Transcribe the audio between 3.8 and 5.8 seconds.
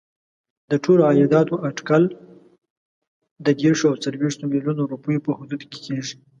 او څلوېښتو میلیونو روپیو په حدودو کې